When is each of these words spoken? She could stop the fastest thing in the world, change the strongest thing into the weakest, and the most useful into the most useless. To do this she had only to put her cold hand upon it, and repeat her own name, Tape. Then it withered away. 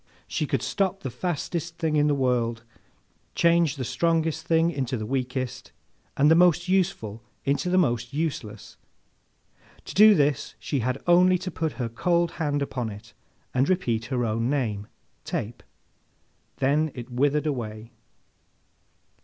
She 0.27 0.47
could 0.47 0.63
stop 0.63 1.01
the 1.03 1.11
fastest 1.11 1.77
thing 1.77 1.95
in 1.95 2.07
the 2.07 2.15
world, 2.15 2.63
change 3.35 3.75
the 3.75 3.85
strongest 3.85 4.47
thing 4.47 4.71
into 4.71 4.97
the 4.97 5.05
weakest, 5.05 5.71
and 6.17 6.31
the 6.31 6.33
most 6.33 6.67
useful 6.67 7.21
into 7.45 7.69
the 7.69 7.77
most 7.77 8.11
useless. 8.11 8.77
To 9.85 9.93
do 9.93 10.15
this 10.15 10.55
she 10.57 10.79
had 10.79 11.03
only 11.05 11.37
to 11.37 11.51
put 11.51 11.73
her 11.73 11.87
cold 11.87 12.31
hand 12.41 12.63
upon 12.63 12.89
it, 12.89 13.13
and 13.53 13.69
repeat 13.69 14.05
her 14.05 14.25
own 14.25 14.49
name, 14.49 14.87
Tape. 15.23 15.61
Then 16.57 16.89
it 16.95 17.11
withered 17.11 17.45
away. 17.45 17.91